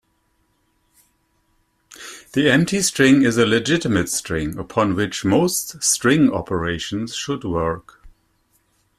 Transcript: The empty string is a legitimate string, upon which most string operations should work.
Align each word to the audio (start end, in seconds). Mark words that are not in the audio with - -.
The 2.33 2.49
empty 2.49 2.81
string 2.81 3.21
is 3.21 3.37
a 3.37 3.45
legitimate 3.45 4.09
string, 4.09 4.57
upon 4.57 4.95
which 4.95 5.23
most 5.23 5.83
string 5.83 6.31
operations 6.33 7.13
should 7.13 7.43
work. 7.43 7.99